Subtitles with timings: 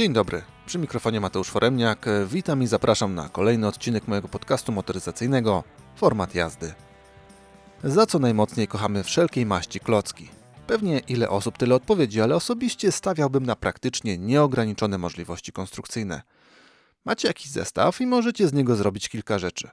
[0.00, 2.06] Dzień dobry, przy mikrofonie Mateusz Foremniak.
[2.26, 5.64] Witam i zapraszam na kolejny odcinek mojego podcastu motoryzacyjnego
[5.96, 6.74] Format jazdy.
[7.84, 10.28] Za co najmocniej kochamy wszelkiej maści klocki?
[10.66, 16.22] Pewnie ile osób, tyle odpowiedzi, ale osobiście stawiałbym na praktycznie nieograniczone możliwości konstrukcyjne.
[17.04, 19.68] Macie jakiś zestaw i możecie z niego zrobić kilka rzeczy.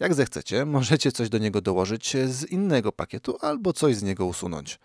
[0.00, 4.78] Jak zechcecie, możecie coś do niego dołożyć z innego pakietu albo coś z niego usunąć.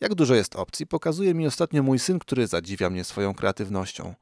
[0.00, 4.14] Jak dużo jest opcji, pokazuje mi ostatnio mój syn, który zadziwia mnie swoją kreatywnością.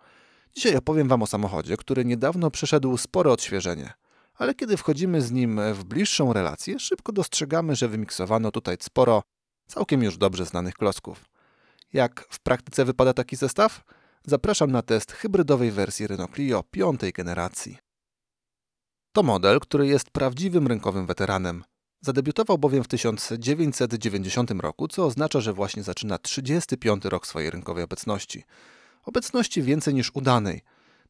[0.55, 3.93] Dzisiaj opowiem Wam o samochodzie, który niedawno przeszedł spore odświeżenie.
[4.35, 9.23] Ale kiedy wchodzimy z nim w bliższą relację, szybko dostrzegamy, że wymiksowano tutaj sporo
[9.67, 11.25] całkiem już dobrze znanych klocków.
[11.93, 13.85] Jak w praktyce wypada taki zestaw?
[14.25, 17.79] Zapraszam na test hybrydowej wersji Renault Clio piątej generacji.
[19.13, 21.65] To model, który jest prawdziwym rynkowym weteranem.
[22.01, 28.45] Zadebiutował bowiem w 1990 roku, co oznacza, że właśnie zaczyna 35 rok swojej rynkowej obecności.
[29.05, 30.63] Obecności więcej niż udanej.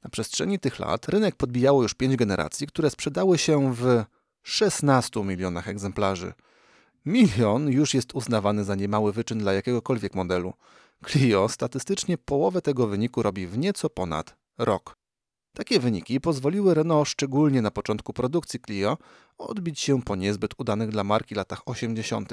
[0.05, 4.05] Na przestrzeni tych lat rynek podbijało już pięć generacji, które sprzedały się w
[4.43, 6.33] 16 milionach egzemplarzy.
[7.07, 10.53] Milion już jest uznawany za niemały wyczyn dla jakiegokolwiek modelu.
[11.07, 14.98] Clio statystycznie połowę tego wyniku robi w nieco ponad rok.
[15.55, 18.99] Takie wyniki pozwoliły Renault, szczególnie na początku produkcji Clio,
[19.39, 22.33] odbić się po niezbyt udanych dla marki latach 80.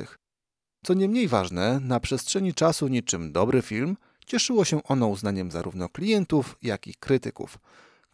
[0.86, 5.90] Co nie mniej ważne, na przestrzeni czasu niczym dobry film, cieszyło się ono uznaniem zarówno
[5.90, 7.58] klientów, jak i krytyków.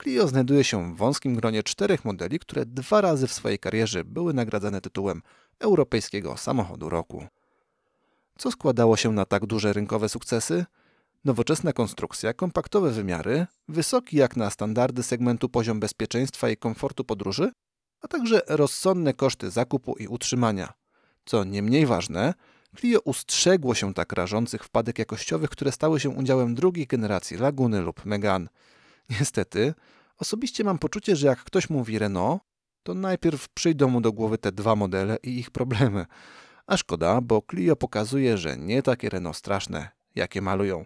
[0.02, 4.33] Clio znajduje się w wąskim gronie czterech modeli, które dwa razy w swojej karierze były
[4.33, 5.22] nagradzane tytułem
[5.59, 7.27] Europejskiego Samochodu Roku.
[8.38, 10.66] Co składało się na tak duże rynkowe sukcesy?
[11.25, 17.52] Nowoczesna konstrukcja, kompaktowe wymiary, wysoki jak na standardy segmentu poziom bezpieczeństwa i komfortu podróży,
[18.01, 20.73] a także rozsądne koszty zakupu i utrzymania.
[21.25, 22.34] Co nie mniej ważne,
[22.78, 28.06] Clio ustrzegło się tak rażących wpadek jakościowych, które stały się udziałem drugiej generacji Laguny lub
[28.06, 28.47] Megane.
[29.09, 29.74] Niestety,
[30.18, 32.41] osobiście mam poczucie, że jak ktoś mówi Renault,
[32.84, 36.06] to najpierw przyjdą mu do głowy te dwa modele i ich problemy.
[36.68, 40.85] A szkoda, bo Clio pokazuje, że nie takie Renault straszne, jakie malują.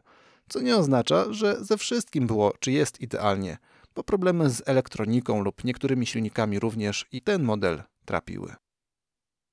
[0.50, 3.58] Co nie oznacza, że ze wszystkim było czy jest idealnie,
[3.96, 8.56] bo problemy z elektroniką lub niektórymi silnikami również i ten model trapiły.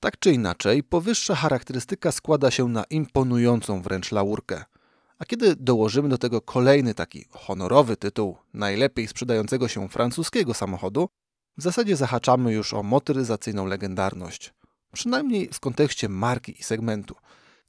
[0.01, 4.65] Tak czy inaczej, powyższa charakterystyka składa się na imponującą wręcz laurkę.
[5.19, 11.09] A kiedy dołożymy do tego kolejny taki honorowy tytuł najlepiej sprzedającego się francuskiego samochodu,
[11.57, 14.55] w zasadzie zahaczamy już o motoryzacyjną legendarność.
[14.93, 17.15] Przynajmniej w kontekście marki i segmentu.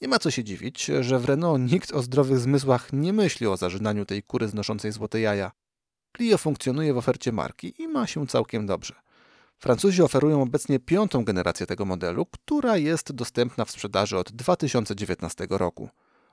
[0.03, 3.57] Nie ma co się dziwić, że w Renault nikt o zdrowych zmysłach nie myśli o
[3.57, 5.51] zażynaniu tej kury znoszącej złote jaja.
[6.17, 8.93] Clio funkcjonuje w ofercie marki i ma się całkiem dobrze.
[9.57, 15.89] Francuzi oferują obecnie piątą generację tego modelu, która jest dostępna w sprzedaży od 2019 roku.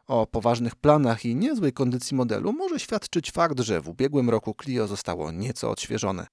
[0.06, 4.86] O poważnych planach i niezłej kondycji modelu może świadczyć fakt, że w ubiegłym roku Clio
[4.86, 6.26] zostało nieco odświeżone.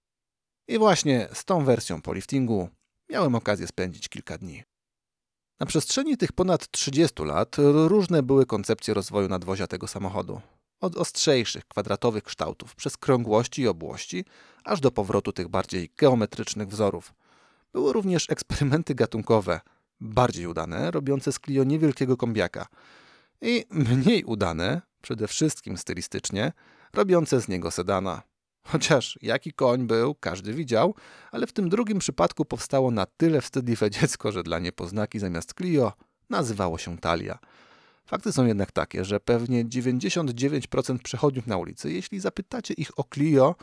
[0.67, 2.69] I właśnie z tą wersją po liftingu
[3.09, 4.63] miałem okazję spędzić kilka dni.
[5.59, 7.56] Na przestrzeni tych ponad 30 lat
[7.88, 10.41] różne były koncepcje rozwoju nadwozia tego samochodu.
[10.81, 14.25] Od ostrzejszych, kwadratowych kształtów, przez krągłości i obłości,
[14.63, 17.13] aż do powrotu tych bardziej geometrycznych wzorów.
[17.73, 19.59] Były również eksperymenty gatunkowe,
[20.00, 22.68] bardziej udane, robiące z Clio niewielkiego kombiaka
[23.41, 26.53] i mniej udane, przede wszystkim stylistycznie,
[26.94, 28.22] robiące z niego sedana.
[28.72, 30.95] Chociaż jaki koń był, każdy widział,
[31.31, 35.94] ale w tym drugim przypadku powstało na tyle wstydliwe dziecko, że dla niepoznaki zamiast Clio
[36.29, 37.39] nazywało się Talia.
[38.06, 43.56] Fakty są jednak takie, że pewnie 99% przechodniów na ulicy, jeśli zapytacie ich o Clio,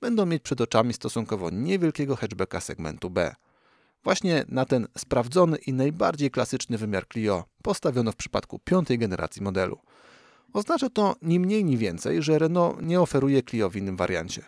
[0.00, 3.34] będą mieć przed oczami stosunkowo niewielkiego hatchbacka segmentu B.
[4.04, 9.78] Właśnie na ten sprawdzony i najbardziej klasyczny wymiar Clio postawiono w przypadku piątej generacji modelu.
[10.52, 14.42] Oznacza to ni mniej ni więcej, że Renault nie oferuje Clio w innym wariancie.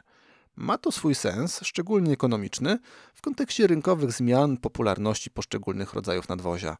[0.56, 2.79] Ma to swój sens, szczególnie ekonomiczny,
[3.15, 6.77] w kontekście rynkowych zmian popularności poszczególnych rodzajów nadwozia.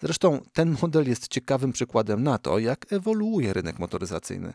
[0.00, 4.54] Zresztą ten model jest ciekawym przykładem na to, jak ewoluuje rynek motoryzacyjny.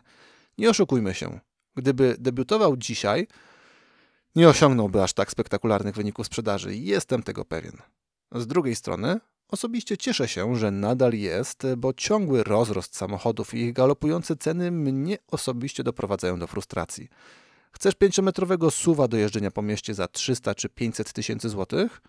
[0.58, 1.40] Nie oszukujmy się,
[1.76, 3.26] gdyby debiutował dzisiaj,
[4.36, 7.76] nie osiągnąłby aż tak spektakularnych wyników sprzedaży jestem tego pewien.
[8.32, 13.72] Z drugiej strony, osobiście cieszę się, że nadal jest, bo ciągły rozrost samochodów i ich
[13.72, 17.08] galopujące ceny mnie osobiście doprowadzają do frustracji.
[17.72, 22.00] Chcesz pięciometrowego suwa do jeżdżenia po mieście za 300 czy 500 tysięcy złotych?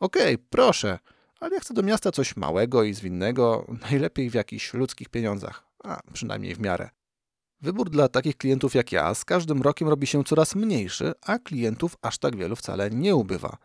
[0.00, 0.98] Okej, okay, proszę,
[1.40, 6.00] ale ja chcę do miasta coś małego i zwinnego, najlepiej w jakichś ludzkich pieniądzach, a
[6.12, 6.90] przynajmniej w miarę.
[7.62, 11.96] Wybór dla takich klientów jak ja z każdym rokiem robi się coraz mniejszy, a klientów
[12.02, 13.56] aż tak wielu wcale nie ubywa.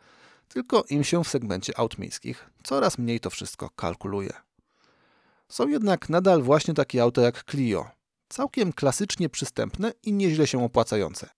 [0.48, 4.34] Tylko im się w segmencie aut miejskich coraz mniej to wszystko kalkuluje.
[5.50, 7.88] Są jednak nadal właśnie takie auta jak Clio.
[8.30, 11.30] Całkiem klasycznie przystępne i nieźle się opłacające.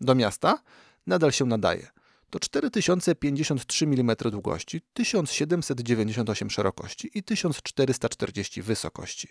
[0.00, 0.62] Do miasta
[1.06, 1.88] nadal się nadaje.
[2.30, 9.28] To 4053 mm długości, 1798 szerokości i 1440 wysokości.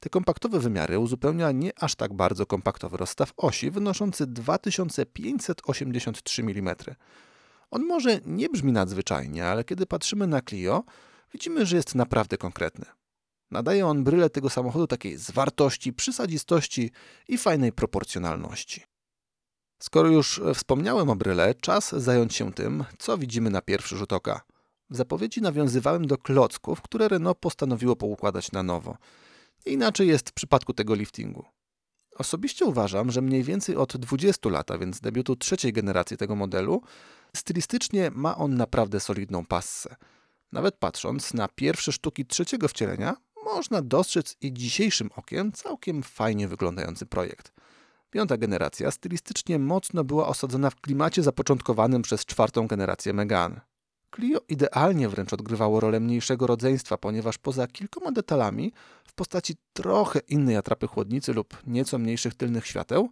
[0.00, 6.76] Te kompaktowe wymiary uzupełnia nie aż tak bardzo kompaktowy rozstaw osi wynoszący 2583 mm.
[7.70, 10.84] On może nie brzmi nadzwyczajnie, ale kiedy patrzymy na Clio,
[11.32, 12.84] widzimy, że jest naprawdę konkretny.
[13.50, 16.90] Nadaje on bryle tego samochodu takiej zwartości, przysadzistości
[17.28, 18.95] i fajnej proporcjonalności.
[19.78, 24.40] Skoro już wspomniałem o bryle, czas zająć się tym, co widzimy na pierwszy rzut oka.
[24.90, 28.96] W zapowiedzi nawiązywałem do klocków, które Renault postanowiło poukładać na nowo.
[29.66, 31.44] Inaczej jest w przypadku tego liftingu.
[32.18, 36.82] Osobiście uważam, że mniej więcej od 20 lat, a więc debiutu trzeciej generacji tego modelu,
[37.36, 39.96] stylistycznie ma on naprawdę solidną passę.
[40.52, 47.06] Nawet patrząc na pierwsze sztuki trzeciego wcielenia, można dostrzec i dzisiejszym okiem całkiem fajnie wyglądający
[47.06, 47.52] projekt.
[48.10, 53.60] Piąta generacja stylistycznie mocno była osadzona w klimacie zapoczątkowanym przez czwartą generację Megane.
[54.14, 58.72] Clio idealnie wręcz odgrywało rolę mniejszego rodzeństwa, ponieważ poza kilkoma detalami
[59.04, 63.10] w postaci trochę innej atrapy chłodnicy lub nieco mniejszych tylnych świateł,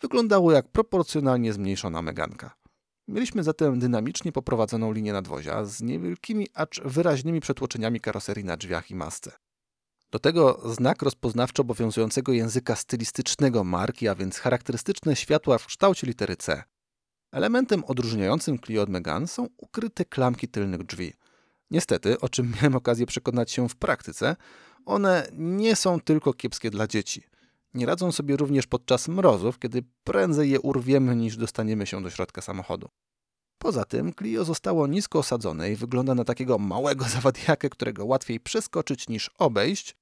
[0.00, 2.54] wyglądało jak proporcjonalnie zmniejszona Meganka.
[3.08, 8.94] Mieliśmy zatem dynamicznie poprowadzoną linię nadwozia z niewielkimi, acz wyraźnymi przetłoczeniami karoserii na drzwiach i
[8.94, 9.32] masce.
[10.10, 16.36] Do tego znak rozpoznawczy obowiązującego języka stylistycznego marki, a więc charakterystyczne światła w kształcie litery
[16.36, 16.62] C.
[17.32, 21.12] Elementem odróżniającym Clio od Megane są ukryte klamki tylnych drzwi.
[21.70, 24.36] Niestety, o czym miałem okazję przekonać się w praktyce,
[24.84, 27.22] one nie są tylko kiepskie dla dzieci.
[27.74, 32.42] Nie radzą sobie również podczas mrozów, kiedy prędzej je urwiemy niż dostaniemy się do środka
[32.42, 32.88] samochodu.
[33.58, 39.08] Poza tym Clio zostało nisko osadzone i wygląda na takiego małego zawadiakę, którego łatwiej przeskoczyć
[39.08, 39.96] niż obejść,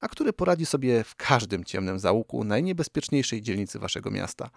[0.00, 4.50] a który poradzi sobie w każdym ciemnym zaułku najniebezpieczniejszej dzielnicy waszego miasta.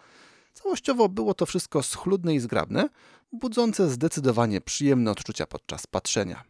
[0.53, 2.89] Całościowo było to wszystko schludne i zgrabne,
[3.31, 6.43] budzące zdecydowanie przyjemne odczucia podczas patrzenia.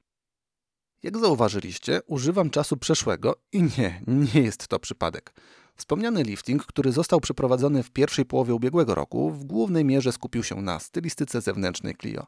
[1.05, 5.33] Jak zauważyliście, używam czasu przeszłego i nie, nie jest to przypadek.
[5.75, 10.55] Wspomniany lifting, który został przeprowadzony w pierwszej połowie ubiegłego roku, w głównej mierze skupił się
[10.55, 12.27] na stylistyce zewnętrznej Clio.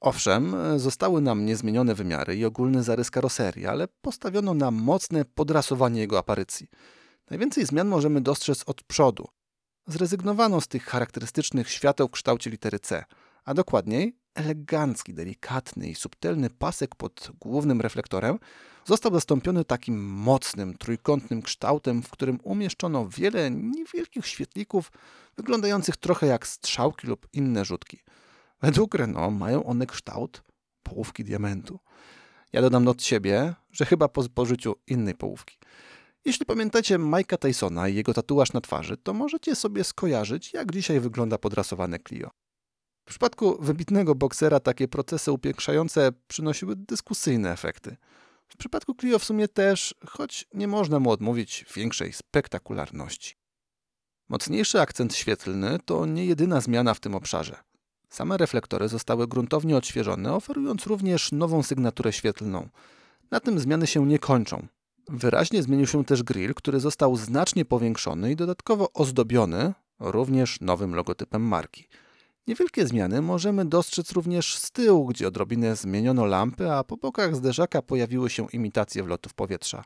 [0.00, 6.18] Owszem, zostały nam niezmienione wymiary i ogólny zarys karoserii, ale postawiono na mocne podrasowanie jego
[6.18, 6.68] aparycji.
[7.30, 9.28] Najwięcej zmian możemy dostrzec od przodu.
[9.86, 13.04] Zrezygnowano z tych charakterystycznych świateł w kształcie litery C,
[13.44, 18.38] a dokładniej elegancki, delikatny i subtelny pasek pod głównym reflektorem
[18.84, 24.92] został zastąpiony takim mocnym, trójkątnym kształtem, w którym umieszczono wiele niewielkich świetlików
[25.36, 27.98] wyglądających trochę jak strzałki lub inne rzutki.
[28.62, 30.42] Według Renault mają one kształt
[30.82, 31.78] połówki diamentu.
[32.52, 35.58] Ja dodam od siebie, że chyba po spożyciu innej połówki.
[36.24, 41.00] Jeśli pamiętacie Mike'a Tysona i jego tatuaż na twarzy, to możecie sobie skojarzyć, jak dzisiaj
[41.00, 42.30] wygląda podrasowane Clio.
[43.04, 47.96] W przypadku wybitnego boksera takie procesy upiększające przynosiły dyskusyjne efekty.
[48.48, 53.34] W przypadku Clio w sumie też, choć nie można mu odmówić większej spektakularności.
[54.28, 57.56] Mocniejszy akcent świetlny to nie jedyna zmiana w tym obszarze.
[58.08, 62.68] Same reflektory zostały gruntownie odświeżone, oferując również nową sygnaturę świetlną.
[63.30, 64.66] Na tym zmiany się nie kończą.
[65.08, 71.42] Wyraźnie zmienił się też grill, który został znacznie powiększony i dodatkowo ozdobiony również nowym logotypem
[71.42, 71.88] marki.
[72.46, 77.82] Niewielkie zmiany możemy dostrzec również z tyłu, gdzie odrobinę zmieniono lampy, a po bokach zderzaka
[77.82, 79.84] pojawiły się imitacje wlotów powietrza.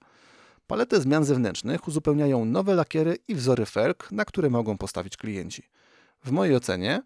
[0.67, 5.63] Paletę zmian zewnętrznych uzupełniają nowe lakiery i wzory felg, na które mogą postawić klienci.
[6.25, 7.03] W mojej ocenie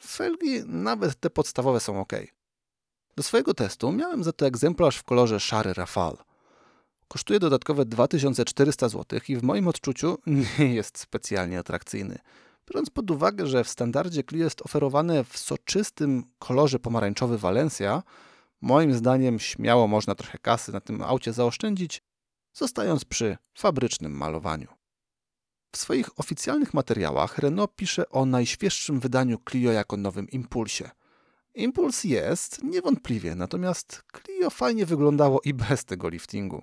[0.00, 2.12] felgi, nawet te podstawowe, są ok.
[3.16, 6.16] Do swojego testu miałem za to egzemplarz w kolorze szary Rafale.
[7.08, 10.18] Kosztuje dodatkowe 2400 zł i w moim odczuciu
[10.58, 12.18] nie jest specjalnie atrakcyjny.
[12.70, 18.02] Biorąc pod uwagę, że w standardzie Clio jest oferowane w soczystym kolorze pomarańczowy Valencia,
[18.60, 22.02] moim zdaniem śmiało można trochę kasy na tym aucie zaoszczędzić,
[22.52, 24.68] zostając przy fabrycznym malowaniu.
[25.72, 30.90] W swoich oficjalnych materiałach Renault pisze o najświeższym wydaniu Clio jako nowym impulsie.
[31.54, 36.62] Impuls jest, niewątpliwie, natomiast Clio fajnie wyglądało i bez tego liftingu.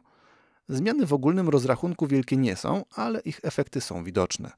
[0.69, 4.51] Zmiany w ogólnym rozrachunku wielkie nie są, ale ich efekty są widoczne.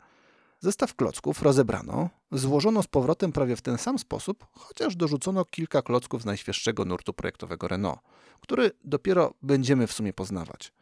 [0.63, 6.21] Zestaw klocków rozebrano, złożono z powrotem prawie w ten sam sposób, chociaż dorzucono kilka klocków
[6.21, 7.99] z najświeższego nurtu projektowego Renault,
[8.41, 10.73] który dopiero będziemy w sumie poznawać.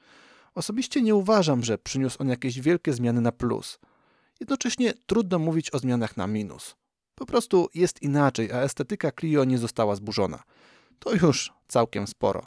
[0.56, 3.80] Osobiście nie uważam, że przyniósł on jakieś wielkie zmiany na plus.
[4.40, 6.76] Jednocześnie trudno mówić o zmianach na minus.
[7.16, 10.44] Po prostu jest inaczej, a estetyka Clio nie została zburzona.
[11.00, 12.46] To już całkiem sporo.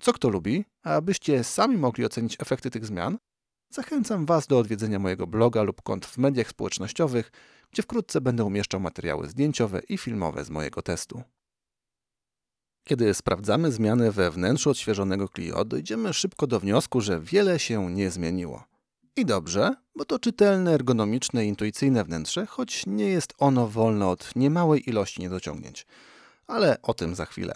[0.00, 3.18] Co kto lubi, a abyście sami mogli ocenić efekty tych zmian,
[3.70, 7.32] zachęcam Was do odwiedzenia mojego bloga lub kont w mediach społecznościowych,
[7.70, 11.22] gdzie wkrótce będę umieszczał materiały zdjęciowe i filmowe z mojego testu.
[12.84, 18.10] Kiedy sprawdzamy zmiany we wnętrzu odświeżonego Clio, dojdziemy szybko do wniosku, że wiele się nie
[18.10, 18.64] zmieniło.
[19.16, 24.36] I dobrze, bo to czytelne, ergonomiczne i intuicyjne wnętrze, choć nie jest ono wolne od
[24.36, 25.86] niemałej ilości niedociągnięć.
[26.46, 27.54] Ale o tym za chwilę.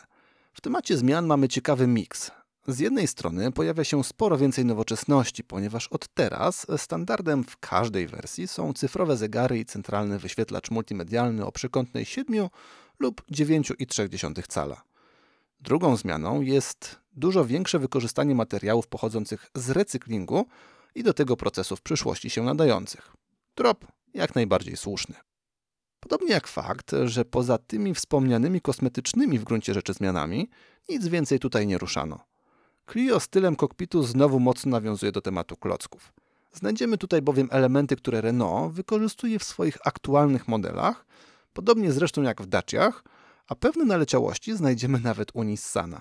[0.53, 2.31] W temacie zmian mamy ciekawy miks.
[2.67, 8.49] Z jednej strony pojawia się sporo więcej nowoczesności, ponieważ od teraz standardem w każdej wersji
[8.49, 12.49] są cyfrowe zegary i centralny wyświetlacz multimedialny o przekątnej 7
[12.99, 14.83] lub 9,3 cala.
[15.61, 20.47] Drugą zmianą jest dużo większe wykorzystanie materiałów pochodzących z recyklingu
[20.95, 23.13] i do tego procesów w przyszłości się nadających.
[23.55, 25.15] Trop jak najbardziej słuszny.
[26.01, 30.51] Podobnie jak fakt, że poza tymi wspomnianymi kosmetycznymi w gruncie rzeczy zmianami,
[30.89, 32.30] nic więcej tutaj nie ruszano.
[32.93, 36.13] Clio stylem kokpitu znowu mocno nawiązuje do tematu klocków.
[36.53, 41.07] Znajdziemy tutaj bowiem elementy, które Renault wykorzystuje w swoich aktualnych modelach,
[41.53, 43.05] podobnie zresztą jak w Daciach,
[43.49, 46.01] a pewne naleciałości znajdziemy nawet u Nissana.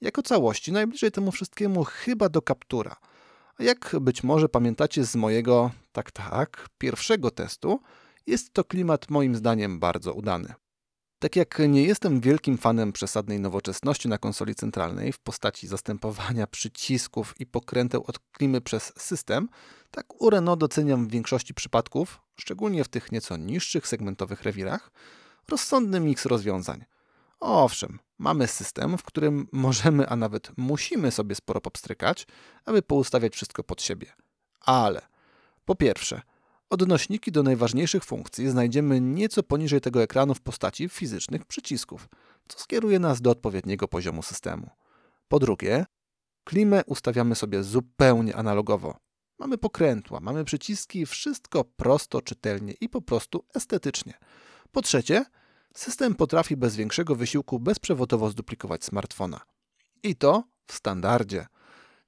[0.00, 2.96] Jako całości najbliżej temu wszystkiemu chyba do Captura.
[3.58, 7.80] A jak być może pamiętacie z mojego, tak tak, pierwszego testu,
[8.26, 10.54] jest to klimat moim zdaniem bardzo udany.
[11.24, 17.34] Tak jak nie jestem wielkim fanem przesadnej nowoczesności na konsoli centralnej w postaci zastępowania przycisków
[17.40, 19.48] i pokręteł od klimy przez system,
[19.90, 24.90] tak u Renault doceniam w większości przypadków, szczególnie w tych nieco niższych segmentowych rewirach,
[25.48, 26.84] rozsądny miks rozwiązań.
[27.40, 32.26] Owszem, mamy system, w którym możemy, a nawet musimy sobie sporo popstrykać,
[32.64, 34.12] aby poustawiać wszystko pod siebie.
[34.60, 35.02] Ale
[35.64, 36.22] po pierwsze,
[36.70, 42.08] odnośniki do najważniejszych funkcji znajdziemy nieco poniżej tego ekranu w postaci fizycznych przycisków,
[42.48, 44.70] co skieruje nas do odpowiedniego poziomu systemu.
[45.28, 45.86] Po drugie,
[46.44, 48.96] klimę ustawiamy sobie zupełnie analogowo.
[49.38, 54.14] Mamy pokrętła, mamy przyciski, wszystko prosto, czytelnie i po prostu estetycznie.
[54.72, 55.24] Po trzecie,
[55.74, 59.40] system potrafi bez większego wysiłku bezprzewodowo zduplikować smartfona.
[60.02, 61.46] I to w standardzie.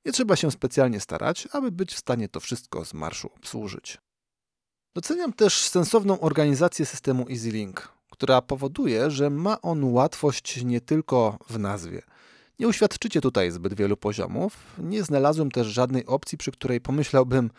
[0.04, 3.98] Nie trzeba się specjalnie starać, aby być w stanie to wszystko z marszu obsłużyć.
[4.96, 11.58] Doceniam też sensowną organizację systemu EasyLink, która powoduje, że ma on łatwość nie tylko w
[11.58, 12.02] nazwie.
[12.58, 14.56] Nie uświadczycie tutaj zbyt wielu poziomów.
[14.78, 17.50] Nie znalazłem też żadnej opcji, przy której pomyślałbym,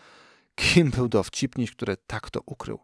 [0.55, 2.79] kim był dowcipniś, który tak to ukrył.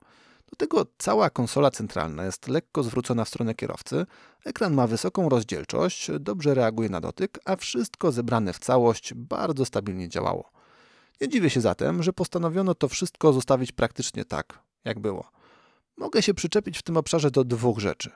[0.50, 4.06] Do tego cała konsola centralna jest lekko zwrócona w stronę kierowcy,
[4.46, 10.10] ekran ma wysoką rozdzielczość, dobrze reaguje na dotyk, a wszystko zebrane w całość bardzo stabilnie
[10.10, 10.63] działało.
[11.22, 15.32] Nie dziwię się zatem, że postanowiono to wszystko zostawić praktycznie tak, jak było.
[15.98, 18.12] Mogę się przyczepić w tym obszarze do dwóch rzeczy.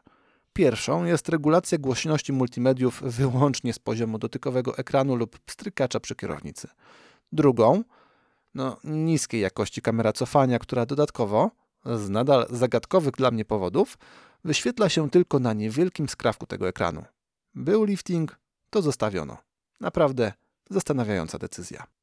[0.53, 6.67] Pierwszą jest regulacja głośności multimediów wyłącznie z poziomu dotykowego ekranu lub strykacza przy kierownicy.
[7.31, 7.83] Drugą,
[8.53, 11.51] no, niskiej jakości kamera cofania, która dodatkowo,
[11.85, 13.97] z nadal zagadkowych dla mnie powodów,
[14.43, 17.05] wyświetla się tylko na niewielkim skrawku tego ekranu.
[17.55, 18.39] Był lifting,
[18.69, 19.37] to zostawiono.
[19.79, 20.33] Naprawdę
[20.69, 21.96] zastanawiająca decyzja.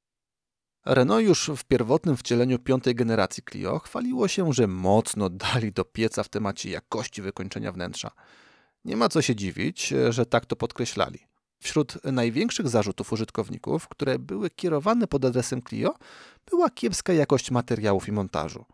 [0.87, 6.23] Renault już w pierwotnym wcieleniu piątej generacji Clio chwaliło się, że mocno dali do pieca
[6.23, 8.11] w temacie jakości wykończenia wnętrza.
[8.85, 11.19] Nie ma co się dziwić, że tak to podkreślali.
[11.59, 15.95] Wśród największych zarzutów użytkowników, które były kierowane pod adresem Clio,
[16.51, 18.65] była kiepska jakość materiałów i montażu.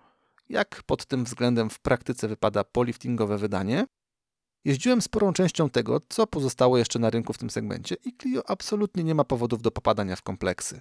[0.48, 3.86] Jak pod tym względem w praktyce wypada poliftingowe wydanie?
[4.64, 9.04] Jeździłem sporą częścią tego, co pozostało jeszcze na rynku w tym segmencie i Clio absolutnie
[9.04, 10.80] nie ma powodów do popadania w kompleksy.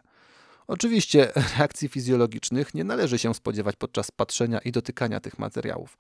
[0.70, 5.98] Oczywiście reakcji fizjologicznych nie należy się spodziewać podczas patrzenia i dotykania tych materiałów.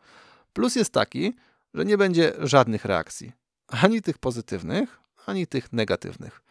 [0.53, 1.33] Plus jest taki,
[1.73, 3.31] że nie będzie żadnych reakcji.
[3.67, 6.41] Ani tych pozytywnych, ani tych negatywnych.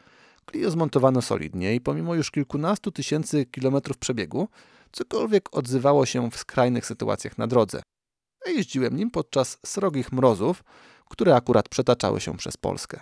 [0.50, 4.48] Clio zmontowano solidnie i pomimo już kilkunastu tysięcy kilometrów przebiegu,
[4.92, 7.82] cokolwiek odzywało się w skrajnych sytuacjach na drodze.
[8.46, 10.64] Jeździłem nim podczas srogich mrozów,
[11.10, 13.00] które akurat przetaczały się przez Polskę.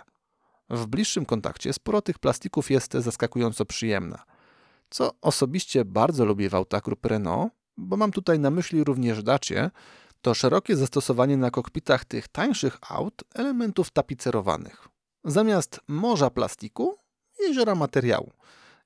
[0.69, 4.23] W bliższym kontakcie sporo tych plastików jest zaskakująco przyjemna–
[4.89, 9.71] co osobiście bardzo lubię w autach grupy Renault, bo mam tutaj na myśli również Dacie,
[10.21, 14.87] to szerokie zastosowanie na kokpitach tych tańszych aut elementów tapicerowanych.
[15.23, 16.97] Zamiast morza plastiku,
[17.39, 18.31] jeziora materiału.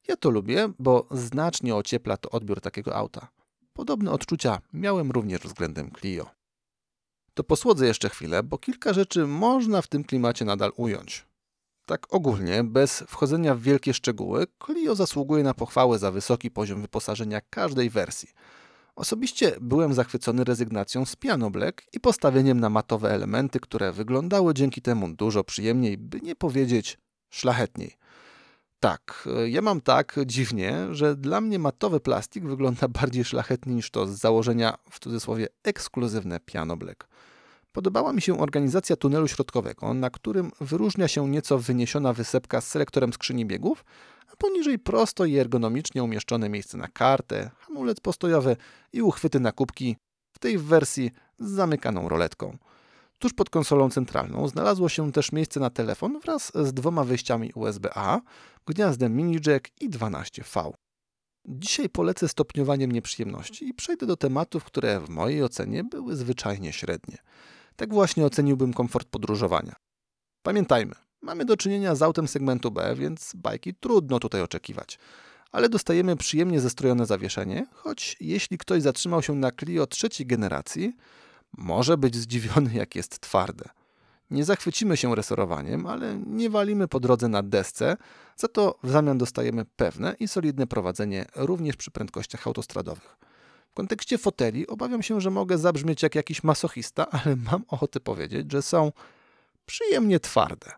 [0.08, 3.27] Ja to lubię, bo znacznie ociepla to odbiór takiego auta.
[3.74, 6.29] Podobne odczucia miałem również względem Clio.
[7.34, 11.25] To posłodzę jeszcze chwilę, bo kilka rzeczy można w tym klimacie nadal ująć.
[11.91, 17.41] Tak ogólnie, bez wchodzenia w wielkie szczegóły, Clio zasługuje na pochwałę za wysoki poziom wyposażenia
[17.50, 18.29] każdej wersji.
[18.95, 24.81] Osobiście byłem zachwycony rezygnacją z piano black i postawieniem na matowe elementy, które wyglądały dzięki
[24.81, 26.98] temu dużo przyjemniej, by nie powiedzieć
[27.29, 27.98] szlachetniej.
[28.79, 34.07] Tak, ja mam tak dziwnie, że dla mnie matowy plastik wygląda bardziej szlachetnie niż to
[34.07, 37.07] z założenia, w cudzysłowie, ekskluzywne piano black.
[37.71, 43.13] Podobała mi się organizacja tunelu środkowego, na którym wyróżnia się nieco wyniesiona wysepka z selektorem
[43.13, 43.85] skrzyni biegów,
[44.33, 48.55] a poniżej prosto i ergonomicznie umieszczone miejsce na kartę, hamulec postojowy
[48.93, 49.95] i uchwyty na kubki,
[50.33, 52.57] w tej wersji z zamykaną roletką.
[53.19, 58.21] Tuż pod konsolą centralną znalazło się też miejsce na telefon wraz z dwoma wyjściami USB-A,
[58.65, 60.71] gniazdem mini jack i 12V.
[61.45, 67.17] Dzisiaj polecę stopniowaniem nieprzyjemności i przejdę do tematów, które w mojej ocenie były zwyczajnie średnie.
[67.81, 69.75] Tak właśnie oceniłbym komfort podróżowania.
[70.43, 75.00] Pamiętajmy, mamy do czynienia z autem segmentu B, więc bajki trudno tutaj oczekiwać.
[75.51, 80.95] Ale dostajemy przyjemnie zestrojone zawieszenie, choć jeśli ktoś zatrzymał się na Clio trzeciej generacji,
[81.57, 83.65] może być zdziwiony, jak jest twarde.
[84.31, 87.97] Nie zachwycimy się resorowaniem, ale nie walimy po drodze na desce,
[88.35, 93.17] za to w zamian dostajemy pewne i solidne prowadzenie również przy prędkościach autostradowych.
[93.71, 98.51] W kontekście foteli obawiam się, że mogę zabrzmieć jak jakiś masochista, ale mam ochotę powiedzieć,
[98.51, 98.91] że są
[99.65, 100.71] przyjemnie twarde.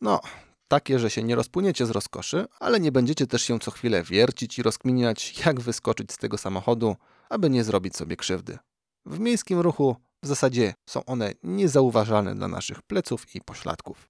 [0.00, 0.20] No,
[0.68, 4.58] takie, że się nie rozpłyniecie z rozkoszy, ale nie będziecie też się co chwilę wiercić
[4.58, 6.96] i rozkminiać, jak wyskoczyć z tego samochodu,
[7.28, 8.58] aby nie zrobić sobie krzywdy.
[9.06, 14.08] W miejskim ruchu w zasadzie są one niezauważalne dla naszych pleców i pośladków.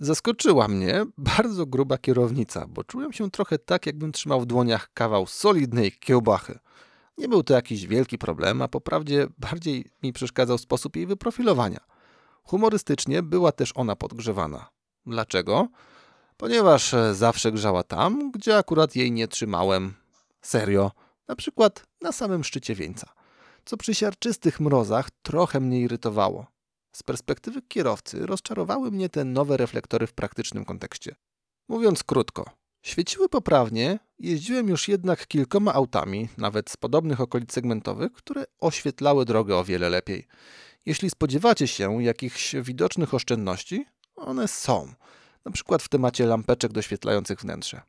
[0.00, 5.26] Zaskoczyła mnie bardzo gruba kierownica, bo czułem się trochę tak, jakbym trzymał w dłoniach kawał
[5.26, 6.58] solidnej kiełbachy.
[7.18, 11.80] Nie był to jakiś wielki problem, a poprawdzie bardziej mi przeszkadzał sposób jej wyprofilowania.
[12.42, 14.70] Humorystycznie była też ona podgrzewana.
[15.06, 15.68] Dlaczego?
[16.36, 19.94] Ponieważ zawsze grzała tam, gdzie akurat jej nie trzymałem.
[20.42, 20.90] Serio,
[21.28, 23.16] na przykład na samym szczycie wieńca
[23.66, 26.46] co przy siarczystych mrozach trochę mnie irytowało.
[26.92, 31.14] Z perspektywy kierowcy rozczarowały mnie te nowe reflektory w praktycznym kontekście.
[31.68, 32.50] Mówiąc krótko,
[32.86, 39.56] świeciły poprawnie, jeździłem już jednak kilkoma autami, nawet z podobnych okolic segmentowych, które oświetlały drogę
[39.56, 40.26] o wiele lepiej.
[40.86, 44.92] Jeśli spodziewacie się jakichś widocznych oszczędności, one są,
[45.44, 47.80] na przykład w temacie lampeczek doświetlających wnętrze.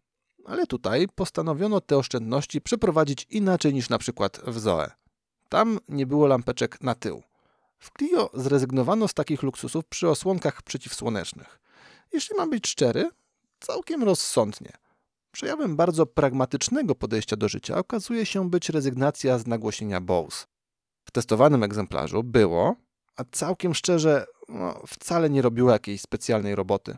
[0.46, 4.92] Ale tutaj postanowiono te oszczędności przeprowadzić inaczej niż na przykład w Zoe.
[5.50, 7.24] Tam nie było lampeczek na tył.
[7.80, 11.60] W Clio zrezygnowano z takich luksusów przy osłonkach przeciwsłonecznych.
[12.14, 13.10] Jeśli mam być szczery,
[13.60, 14.72] całkiem rozsądnie.
[15.38, 20.45] Przejawem bardzo pragmatycznego podejścia do życia okazuje się być rezygnacja z nagłośnienia Bose.
[21.06, 22.76] W testowanym egzemplarzu było,
[23.15, 26.97] a całkiem szczerze, no, wcale nie robiło jakiejś specjalnej roboty.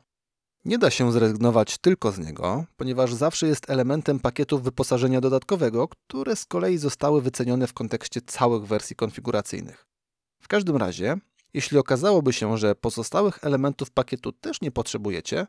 [0.66, 6.36] Nie da się zrezygnować tylko z niego, ponieważ zawsze jest elementem pakietów wyposażenia dodatkowego, które
[6.36, 9.86] z kolei zostały wycenione w kontekście całych wersji konfiguracyjnych.
[10.42, 11.18] W każdym razie,
[11.54, 15.48] jeśli okazałoby się, że pozostałych elementów pakietu też nie potrzebujecie,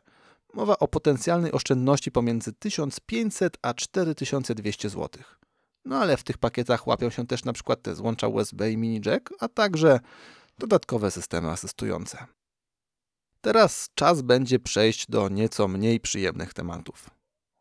[0.53, 5.23] mowa o potencjalnej oszczędności pomiędzy 1500 a 4200 zł.
[5.85, 7.77] No ale w tych pakietach łapią się też np.
[7.77, 9.99] te złącza USB i mini jack, a także
[10.57, 12.25] dodatkowe systemy asystujące.
[13.41, 17.09] Teraz czas będzie przejść do nieco mniej przyjemnych tematów.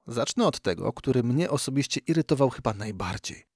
[0.06, 3.46] Zacznę od tego, który mnie osobiście irytował chyba najbardziej.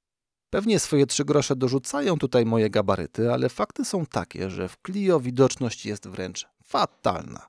[0.50, 5.20] Pewnie swoje trzy grosze dorzucają tutaj moje gabaryty, ale fakty są takie, że w Clio
[5.20, 7.46] widoczność jest wręcz fatalna.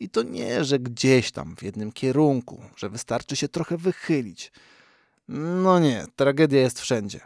[0.00, 4.52] I to nie, że gdzieś tam w jednym kierunku, że wystarczy się trochę wychylić.
[5.28, 7.20] No nie, tragedia jest wszędzie.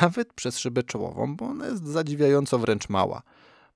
[0.00, 3.22] Nawet przez szybę czołową, bo ona jest zadziwiająco wręcz mała.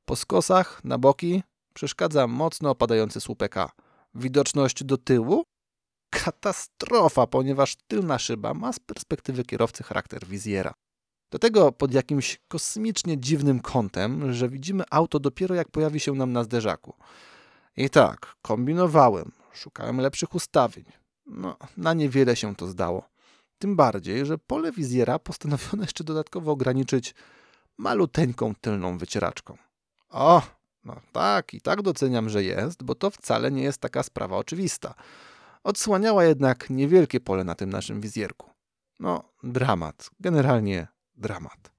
[0.05, 1.43] Po skosach, na boki
[1.75, 3.71] Przeszkadza mocno opadający słupek A.
[4.15, 5.45] Widoczność do tyłu?
[6.11, 10.75] Katastrofa, ponieważ tylna szyba ma z perspektywy kierowcy charakter wizjera.
[11.31, 16.33] Do tego pod jakimś kosmicznie dziwnym kątem, że widzimy auto dopiero jak pojawi się nam
[16.33, 16.95] na zderzaku.
[17.77, 20.85] I tak, kombinowałem, szukałem lepszych ustawień.
[21.27, 23.09] No, na niewiele się to zdało.
[23.59, 27.15] Tym bardziej, że pole wizjera postanowiono jeszcze dodatkowo ograniczyć
[27.79, 29.57] maluteńką tylną wycieraczką.
[30.09, 30.43] O,
[30.85, 34.95] no tak, i tak doceniam, że jest, bo to wcale nie jest taka sprawa oczywista.
[35.65, 38.51] Odsłaniała jednak niewielkie pole na tym naszym wizjerku.
[38.99, 41.71] No, dramat, generalnie dramat.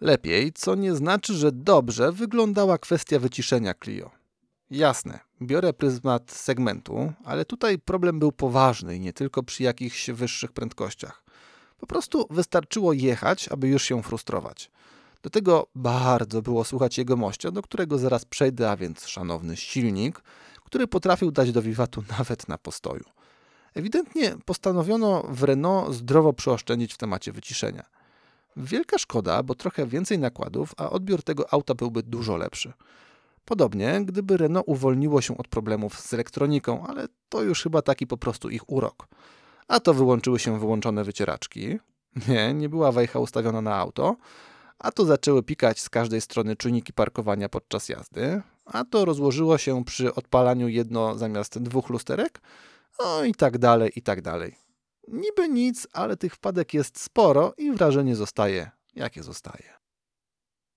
[0.00, 4.10] Lepiej, co nie znaczy, że dobrze wyglądała kwestia wyciszenia Clio.
[4.70, 10.52] Jasne, biorę pryzmat segmentu, ale tutaj problem był poważny i nie tylko przy jakichś wyższych
[10.52, 11.22] prędkościach.
[11.78, 14.70] Po prostu wystarczyło jechać, aby już się frustrować.
[15.22, 20.22] Do tego bardzo było słuchać jego mościa, do którego zaraz przejdę, a więc szanowny silnik,
[20.64, 23.04] który potrafił dać do wiwatu nawet na postoju.
[23.74, 27.84] Ewidentnie postanowiono w Renault zdrowo przeoszczędzić w temacie wyciszenia.
[28.56, 32.72] Wielka szkoda, bo trochę więcej nakładów, a odbiór tego auta byłby dużo lepszy.
[33.46, 38.16] Podobnie, gdyby Renault uwolniło się od problemów z elektroniką, ale to już chyba taki po
[38.16, 39.08] prostu ich urok.
[39.68, 41.78] A to wyłączyły się wyłączone wycieraczki.
[42.28, 44.16] Nie, nie była wejcha ustawiona na auto.
[44.78, 48.42] A to zaczęły pikać z każdej strony czujniki parkowania podczas jazdy.
[48.64, 52.40] A to rozłożyło się przy odpalaniu jedno zamiast dwóch lusterek.
[52.98, 54.56] No i tak dalej, i tak dalej.
[55.08, 59.72] Niby nic, ale tych wpadek jest sporo i wrażenie zostaje, jakie zostaje.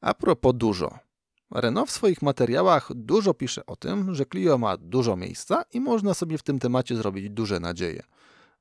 [0.02, 1.09] A propos dużo.
[1.52, 6.14] Renault w swoich materiałach dużo pisze o tym, że Clio ma dużo miejsca i można
[6.14, 8.04] sobie w tym temacie zrobić duże nadzieje.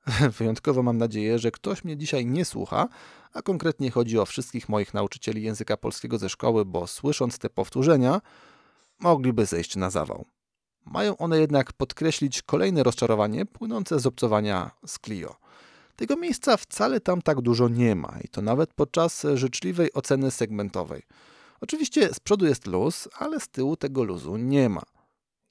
[0.39, 2.89] Wyjątkowo mam nadzieję, że ktoś mnie dzisiaj nie słucha,
[3.33, 8.21] a konkretnie chodzi o wszystkich moich nauczycieli języka polskiego ze szkoły, bo słysząc te powtórzenia,
[9.01, 10.25] mogliby zejść na zawał.
[10.85, 15.37] Mają one jednak podkreślić kolejne rozczarowanie płynące z obcowania z Clio.
[15.97, 21.03] Tego miejsca wcale tam tak dużo nie ma i to nawet podczas życzliwej oceny segmentowej.
[21.61, 24.83] Oczywiście z przodu jest luz, ale z tyłu tego luzu nie ma.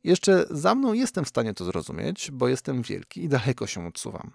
[0.03, 4.31] Jeszcze za mną jestem w stanie to zrozumieć, bo jestem wielki i daleko się odsuwam.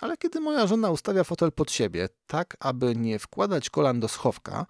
[0.00, 4.66] Ale kiedy moja żona ustawia fotel pod siebie, tak aby nie wkładać kolan do schowka,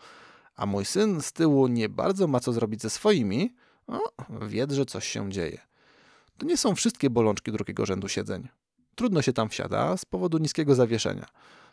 [0.55, 3.55] a mój syn z tyłu nie bardzo ma co zrobić ze swoimi,
[3.89, 4.01] no,
[4.47, 5.61] wiedz, że coś się dzieje.
[6.39, 8.49] To nie są wszystkie bolączki drugiego rzędu siedzeń.
[8.95, 11.27] Trudno się tam wsiada z powodu niskiego zawieszenia.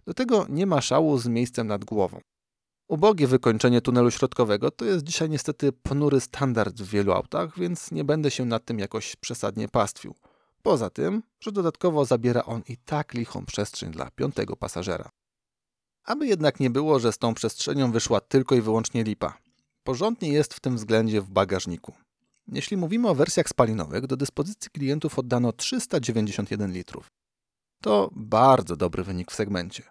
[0.06, 2.22] Do tego nie ma szału z miejscem nad głową.
[2.88, 8.04] Ubogie wykończenie tunelu środkowego to jest dzisiaj niestety ponury standard w wielu autach, więc nie
[8.04, 10.16] będę się nad tym jakoś przesadnie pastwił.
[10.64, 15.10] Poza tym, że dodatkowo zabiera on i tak lichą przestrzeń dla piątego pasażera.
[16.04, 19.38] Aby jednak nie było, że z tą przestrzenią wyszła tylko i wyłącznie lipa.
[19.84, 21.94] Porządnie jest w tym względzie w bagażniku.
[22.48, 27.08] Jeśli mówimy o wersjach spalinowych, do dyspozycji klientów oddano 391 litrów.
[27.82, 29.84] To bardzo dobry wynik w segmencie.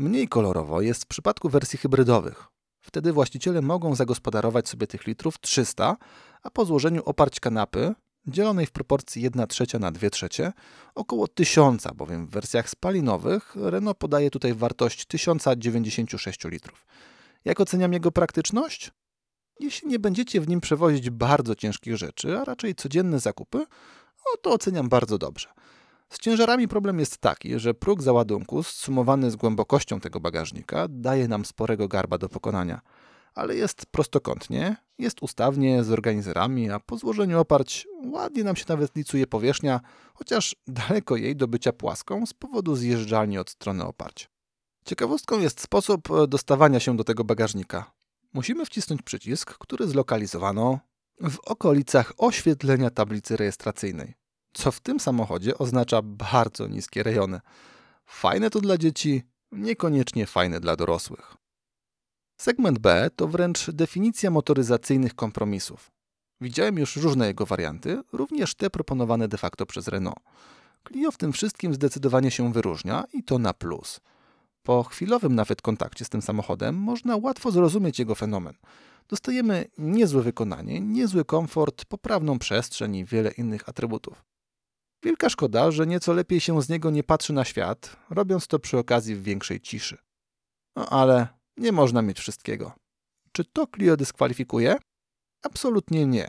[0.00, 2.46] Mniej kolorowo jest w przypadku wersji hybrydowych.
[2.80, 5.96] Wtedy właściciele mogą zagospodarować sobie tych litrów 300,
[6.42, 7.94] a po złożeniu oparć kanapy,
[8.26, 10.52] dzielonej w proporcji 1 trzecia na 2 trzecie,
[10.94, 16.86] około 1000, bowiem w wersjach spalinowych Renault podaje tutaj wartość 1096 litrów.
[17.44, 18.90] Jak oceniam jego praktyczność?
[19.58, 23.58] Jeśli nie będziecie w nim przewozić bardzo ciężkich rzeczy, a raczej codzienne zakupy,
[24.26, 25.48] no to oceniam bardzo dobrze.
[26.12, 31.44] Z ciężarami problem jest taki, że próg załadunku zsumowany z głębokością tego bagażnika daje nam
[31.44, 32.80] sporego garba do pokonania,
[33.34, 38.96] ale jest prostokątnie, jest ustawnie z organizerami, a po złożeniu oparć ładnie nam się nawet
[38.96, 39.80] licuje powierzchnia,
[40.14, 44.30] chociaż daleko jej do bycia płaską z powodu zjeżdżalni od strony oparć.
[44.84, 47.92] Ciekawostką jest sposób dostawania się do tego bagażnika.
[48.32, 50.78] Musimy wcisnąć przycisk, który zlokalizowano
[51.20, 54.19] w okolicach oświetlenia tablicy rejestracyjnej
[54.52, 57.40] co w tym samochodzie oznacza bardzo niskie rejony.
[58.06, 61.36] Fajne to dla dzieci, niekoniecznie fajne dla dorosłych.
[62.40, 65.90] Segment B to wręcz definicja motoryzacyjnych kompromisów.
[66.40, 70.18] Widziałem już różne jego warianty, również te proponowane de facto przez Renault.
[70.88, 74.00] Clio w tym wszystkim zdecydowanie się wyróżnia i to na plus.
[74.62, 78.54] Po chwilowym nawet kontakcie z tym samochodem można łatwo zrozumieć jego fenomen.
[79.08, 84.24] Dostajemy niezłe wykonanie, niezły komfort, poprawną przestrzeń i wiele innych atrybutów.
[85.02, 88.78] Wielka szkoda, że nieco lepiej się z niego nie patrzy na świat, robiąc to przy
[88.78, 89.98] okazji w większej ciszy.
[90.76, 92.72] No ale nie można mieć wszystkiego.
[93.32, 94.76] Czy to Clio dyskwalifikuje?
[95.42, 96.28] Absolutnie nie,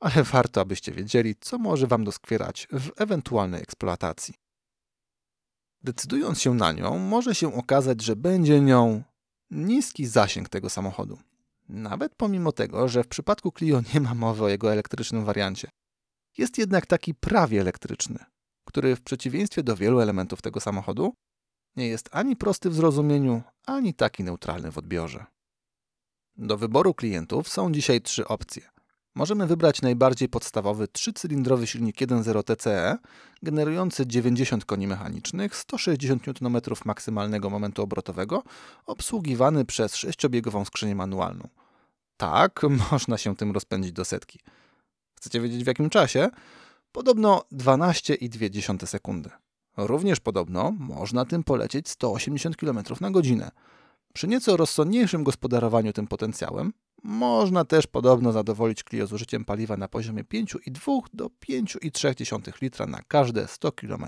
[0.00, 4.34] ale warto, abyście wiedzieli, co może Wam doskwierać w ewentualnej eksploatacji.
[5.82, 9.02] Decydując się na nią, może się okazać, że będzie nią
[9.50, 11.18] niski zasięg tego samochodu.
[11.68, 15.68] Nawet pomimo tego, że w przypadku Clio nie ma mowy o jego elektrycznym wariancie.
[16.38, 18.18] Jest jednak taki prawie elektryczny,
[18.64, 21.14] który w przeciwieństwie do wielu elementów tego samochodu
[21.76, 25.24] nie jest ani prosty w zrozumieniu, ani taki neutralny w odbiorze.
[26.36, 28.62] Do wyboru klientów są dzisiaj trzy opcje.
[29.14, 32.98] Możemy wybrać najbardziej podstawowy trzycylindrowy silnik 1.0 TCE,
[33.42, 38.42] generujący 90 koni mechanicznych, 160 Nm maksymalnego momentu obrotowego,
[38.86, 41.48] obsługiwany przez sześciobiegową skrzynię manualną.
[42.16, 44.40] Tak, można się tym rozpędzić do setki.
[45.24, 46.28] Chcecie wiedzieć w jakim czasie?
[46.92, 49.30] Podobno 12,2 sekundy.
[49.76, 53.50] Również podobno można tym polecieć 180 km na godzinę.
[54.12, 60.24] Przy nieco rozsądniejszym gospodarowaniu tym potencjałem można też podobno zadowolić Clio zużyciem paliwa na poziomie
[60.24, 64.06] 5,2 do 5,3 litra na każde 100 km.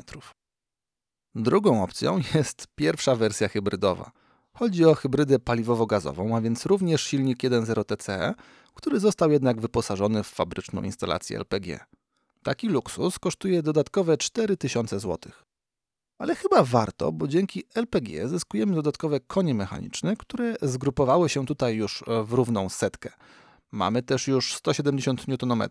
[1.34, 4.10] Drugą opcją jest pierwsza wersja hybrydowa.
[4.58, 8.34] Chodzi o hybrydę paliwowo-gazową, a więc również silnik 1.0 TCE,
[8.74, 11.78] który został jednak wyposażony w fabryczną instalację LPG.
[12.42, 15.32] Taki luksus kosztuje dodatkowe 4000 zł.
[16.18, 22.04] Ale chyba warto, bo dzięki LPG zyskujemy dodatkowe konie mechaniczne, które zgrupowały się tutaj już
[22.24, 23.12] w równą setkę.
[23.72, 25.62] Mamy też już 170 Nm,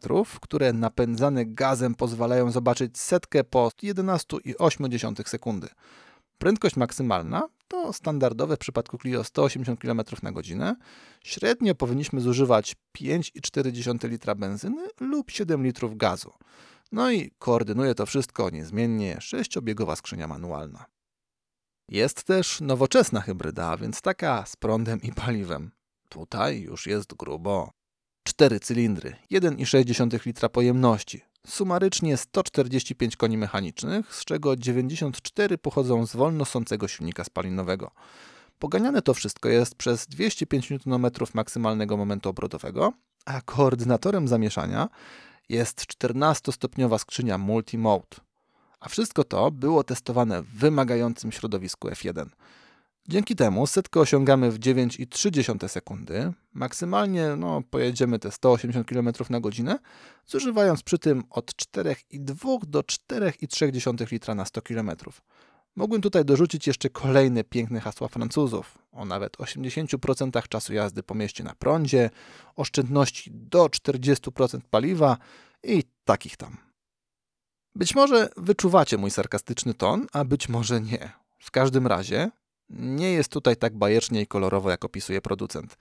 [0.41, 5.67] które napędzane gazem pozwalają zobaczyć setkę po 11,8 sekundy.
[6.37, 10.75] Prędkość maksymalna to standardowe w przypadku Clio 180 km na godzinę.
[11.23, 16.33] Średnio powinniśmy zużywać 5,4 litra benzyny lub 7 litrów gazu.
[16.91, 20.85] No i koordynuje to wszystko niezmiennie sześciobiegowa skrzynia manualna.
[21.89, 25.71] Jest też nowoczesna hybryda, więc taka z prądem i paliwem.
[26.09, 27.71] Tutaj już jest grubo.
[28.27, 36.45] Cztery cylindry, 1,6 litra pojemności, sumarycznie 145 koni mechanicznych, z czego 94 pochodzą z wolno
[36.45, 37.91] sącego silnika spalinowego.
[38.59, 42.93] Poganiane to wszystko jest przez 205 Nm maksymalnego momentu obrotowego,
[43.25, 44.89] a koordynatorem zamieszania
[45.49, 48.17] jest 14-stopniowa skrzynia Multimode.
[48.79, 52.25] A wszystko to było testowane w wymagającym środowisku F1.
[53.07, 56.33] Dzięki temu setkę osiągamy w 9,3 sekundy.
[56.53, 59.79] Maksymalnie no, pojedziemy te 180 km na godzinę,
[60.25, 64.91] zużywając przy tym od 4,2 do 4,3 litra na 100 km.
[65.75, 71.43] Mogłem tutaj dorzucić jeszcze kolejne piękne hasła Francuzów o nawet 80% czasu jazdy po mieście
[71.43, 72.09] na prądzie,
[72.55, 75.17] oszczędności do 40% paliwa
[75.63, 76.57] i takich tam.
[77.75, 81.11] Być może wyczuwacie mój sarkastyczny ton, a być może nie.
[81.39, 82.31] W każdym razie
[82.69, 85.77] nie jest tutaj tak bajecznie i kolorowo, jak opisuje producent.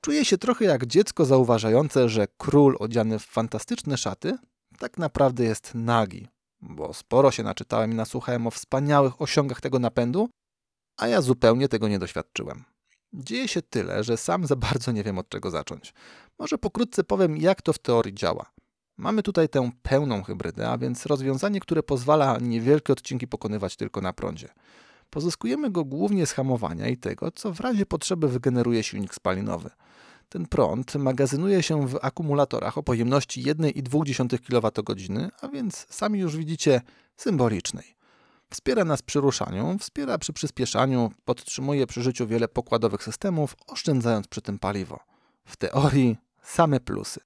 [0.00, 4.38] Czuję się trochę jak dziecko zauważające, że król odziany w fantastyczne szaty
[4.78, 6.28] tak naprawdę jest nagi,
[6.60, 10.28] bo sporo się naczytałem i nasłuchałem o wspaniałych osiągach tego napędu,
[10.96, 12.64] a ja zupełnie tego nie doświadczyłem.
[13.12, 15.94] Dzieje się tyle, że sam za bardzo nie wiem od czego zacząć.
[16.38, 18.52] Może pokrótce powiem, jak to w teorii działa.
[18.96, 24.12] Mamy tutaj tę pełną hybrydę, a więc rozwiązanie, które pozwala niewielkie odcinki pokonywać tylko na
[24.12, 24.48] prądzie.
[25.12, 29.70] Pozyskujemy go głównie z hamowania i tego, co w razie potrzeby wygeneruje silnik spalinowy.
[30.28, 36.80] Ten prąd magazynuje się w akumulatorach o pojemności 1,2 kWh, a więc sami już widzicie
[37.16, 37.84] symbolicznej.
[38.50, 44.42] Wspiera nas przy ruszaniu, wspiera przy przyspieszaniu, podtrzymuje przy życiu wiele pokładowych systemów, oszczędzając przy
[44.42, 45.00] tym paliwo.
[45.44, 47.20] W teorii same plusy.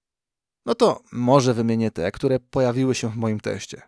[0.66, 3.82] No to może wymienię te, które pojawiły się w moim teście.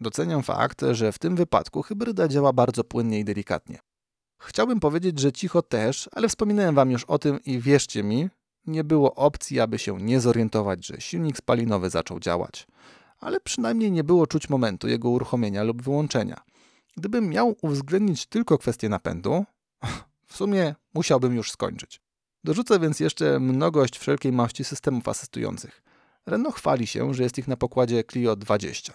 [0.00, 3.78] Doceniam fakt, że w tym wypadku hybryda działa bardzo płynnie i delikatnie.
[4.38, 8.28] Chciałbym powiedzieć, że cicho też, ale wspominałem Wam już o tym i wierzcie mi,
[8.66, 12.66] nie było opcji, aby się nie zorientować, że silnik spalinowy zaczął działać.
[13.20, 16.40] Ale przynajmniej nie było czuć momentu jego uruchomienia lub wyłączenia.
[16.96, 19.44] Gdybym miał uwzględnić tylko kwestię napędu,
[20.26, 22.00] w sumie musiałbym już skończyć.
[22.44, 25.82] Dorzucę więc jeszcze mnogość wszelkiej maści systemów asystujących.
[26.26, 28.92] Renault chwali się, że jest ich na pokładzie Clio 20.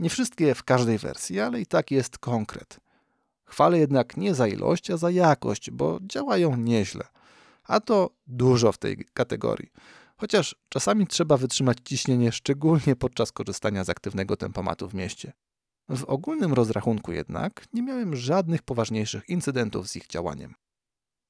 [0.00, 2.80] Nie wszystkie w każdej wersji, ale i tak jest konkret.
[3.44, 7.04] Chwalę jednak nie za ilość, a za jakość, bo działają nieźle.
[7.64, 9.70] A to dużo w tej kategorii.
[10.16, 15.32] Chociaż czasami trzeba wytrzymać ciśnienie, szczególnie podczas korzystania z aktywnego tempomatu w mieście.
[15.88, 20.54] W ogólnym rozrachunku jednak nie miałem żadnych poważniejszych incydentów z ich działaniem.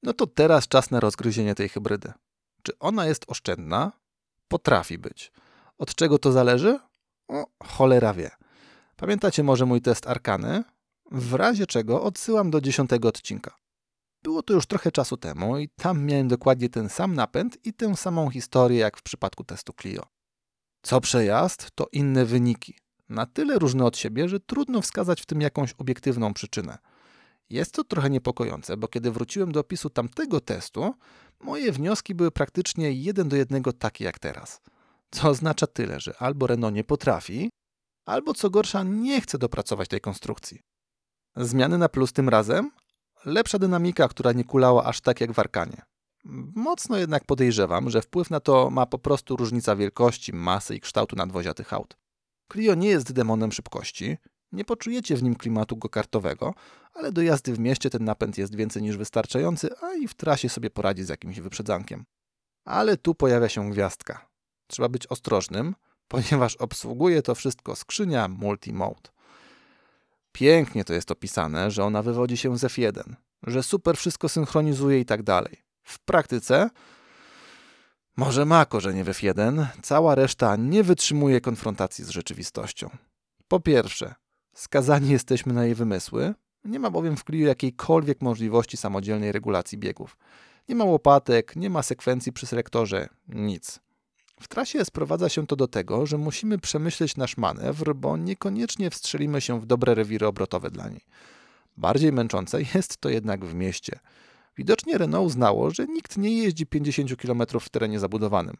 [0.03, 2.13] No to teraz czas na rozgryzienie tej hybrydy.
[2.63, 3.91] Czy ona jest oszczędna?
[4.47, 5.31] Potrafi być.
[5.77, 6.79] Od czego to zależy?
[7.27, 8.31] O, cholera wie.
[9.01, 10.63] Pamiętacie może mój test arkany?
[11.11, 13.55] W razie czego odsyłam do dziesiątego odcinka.
[14.23, 17.97] Było to już trochę czasu temu i tam miałem dokładnie ten sam napęd i tę
[17.97, 20.03] samą historię jak w przypadku testu Clio.
[20.81, 22.77] Co przejazd, to inne wyniki.
[23.09, 26.77] Na tyle różne od siebie, że trudno wskazać w tym jakąś obiektywną przyczynę.
[27.49, 30.93] Jest to trochę niepokojące, bo kiedy wróciłem do opisu tamtego testu,
[31.39, 34.61] moje wnioski były praktycznie jeden do jednego takie jak teraz.
[35.11, 37.49] Co oznacza tyle, że albo Renault nie potrafi,
[38.05, 40.61] albo co gorsza nie chce dopracować tej konstrukcji.
[41.35, 42.71] Zmiany na plus tym razem?
[43.25, 45.81] Lepsza dynamika, która nie kulała aż tak jak w Arkanie.
[46.55, 51.15] Mocno jednak podejrzewam, że wpływ na to ma po prostu różnica wielkości, masy i kształtu
[51.15, 51.97] nadwozia tych aut.
[52.51, 54.17] Clio nie jest demonem szybkości,
[54.51, 56.53] nie poczujecie w nim klimatu go-kartowego,
[56.93, 60.49] ale do jazdy w mieście ten napęd jest więcej niż wystarczający, a i w trasie
[60.49, 62.05] sobie poradzi z jakimś wyprzedzankiem.
[62.65, 64.29] Ale tu pojawia się gwiazdka.
[64.67, 65.75] Trzeba być ostrożnym,
[66.11, 69.09] ponieważ obsługuje to wszystko skrzynia Multimode.
[70.31, 73.13] Pięknie to jest opisane, że ona wywodzi się z F1,
[73.47, 75.57] że super wszystko synchronizuje i tak dalej.
[75.83, 76.69] W praktyce
[78.17, 82.89] może ma korzenie w F1, cała reszta nie wytrzymuje konfrontacji z rzeczywistością.
[83.47, 84.15] Po pierwsze,
[84.53, 86.33] skazani jesteśmy na jej wymysły,
[86.65, 90.17] nie ma bowiem w Clio jakiejkolwiek możliwości samodzielnej regulacji biegów.
[90.69, 93.79] Nie ma łopatek, nie ma sekwencji przy selektorze, nic.
[94.41, 99.41] W trasie sprowadza się to do tego, że musimy przemyśleć nasz manewr, bo niekoniecznie wstrzelimy
[99.41, 101.01] się w dobre rewiry obrotowe dla niej.
[101.77, 103.99] Bardziej męczące jest to jednak w mieście.
[104.57, 108.57] Widocznie Renault uznało, że nikt nie jeździ 50 km w terenie zabudowanym.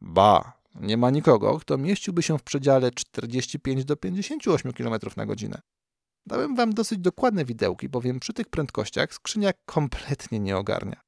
[0.00, 5.60] Ba, nie ma nikogo, kto mieściłby się w przedziale 45 do 58 km na godzinę.
[6.26, 11.00] Dałem wam dosyć dokładne widełki, bowiem przy tych prędkościach skrzynia kompletnie nie ogarnia.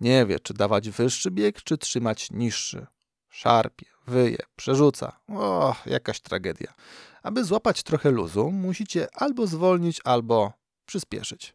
[0.00, 2.86] Nie wie, czy dawać wyższy bieg, czy trzymać niższy.
[3.30, 5.20] Szarpie, wyje, przerzuca.
[5.28, 6.74] O, jakaś tragedia.
[7.22, 10.52] Aby złapać trochę luzu, musicie albo zwolnić, albo
[10.86, 11.54] przyspieszyć.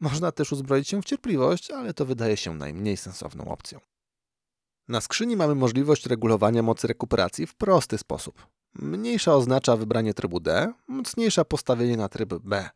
[0.00, 3.80] Można też uzbroić się w cierpliwość, ale to wydaje się najmniej sensowną opcją.
[4.88, 8.46] Na skrzyni mamy możliwość regulowania mocy rekuperacji w prosty sposób.
[8.74, 12.70] Mniejsza oznacza wybranie trybu D, mocniejsza postawienie na tryb B.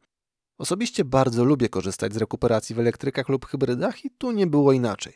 [0.58, 5.14] Osobiście bardzo lubię korzystać z rekuperacji w elektrykach lub hybrydach i tu nie było inaczej.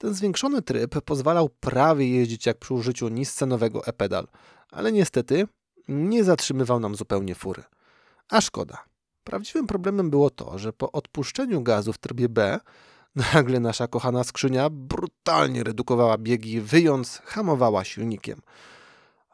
[0.00, 4.26] Ten zwiększony tryb pozwalał prawie jeździć jak przy użyciu niscenowego e-pedal,
[4.70, 5.48] ale niestety
[5.88, 7.62] nie zatrzymywał nam zupełnie fury.
[8.28, 8.84] A szkoda.
[9.24, 12.60] Prawdziwym problemem było to, że po odpuszczeniu gazu w trybie B
[13.34, 18.40] nagle nasza kochana skrzynia brutalnie redukowała biegi, wyjąc hamowała silnikiem.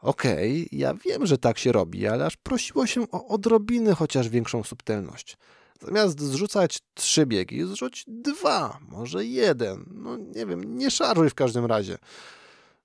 [0.01, 4.29] Okej, okay, ja wiem, że tak się robi, ale aż prosiło się o odrobinę chociaż
[4.29, 5.37] większą subtelność.
[5.81, 9.85] Zamiast zrzucać trzy biegi, zrzuć dwa, może jeden.
[9.93, 11.97] No nie wiem, nie szarżuj w każdym razie.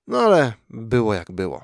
[0.07, 1.63] No ale było jak było.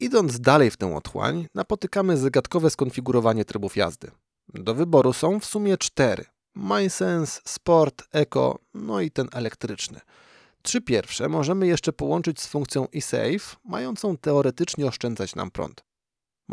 [0.00, 4.10] Idąc dalej w tę otchłań, napotykamy zagadkowe skonfigurowanie trybów jazdy.
[4.54, 6.24] Do wyboru są w sumie cztery.
[6.54, 10.00] MySense, Sport, Eco, no i ten elektryczny.
[10.62, 15.84] Trzy pierwsze możemy jeszcze połączyć z funkcją eSave, mającą teoretycznie oszczędzać nam prąd.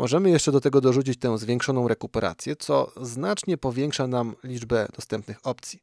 [0.00, 5.80] Możemy jeszcze do tego dorzucić tę zwiększoną rekuperację, co znacznie powiększa nam liczbę dostępnych opcji.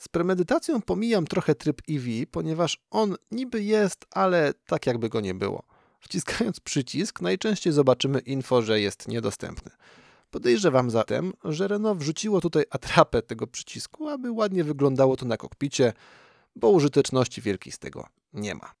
[0.00, 5.34] Z premedytacją pomijam trochę tryb EV, ponieważ on niby jest, ale tak jakby go nie
[5.34, 5.62] było.
[6.00, 9.70] Wciskając przycisk, najczęściej zobaczymy info, że jest niedostępny.
[10.30, 15.92] Podejrzewam zatem, że Renault wrzuciło tutaj atrapę tego przycisku, aby ładnie wyglądało to na kokpicie,
[16.56, 18.72] bo użyteczności wielkiej z tego nie ma.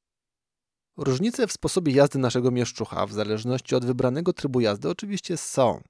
[0.98, 5.80] Różnice w sposobie jazdy naszego mieszczucha w zależności od wybranego trybu jazdy oczywiście są.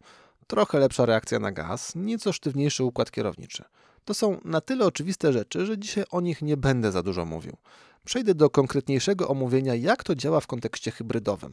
[0.46, 3.64] Trochę lepsza reakcja na gaz, nieco sztywniejszy układ kierowniczy.
[4.04, 7.56] To są na tyle oczywiste rzeczy, że dzisiaj o nich nie będę za dużo mówił.
[8.04, 11.52] Przejdę do konkretniejszego omówienia, jak to działa w kontekście hybrydowym.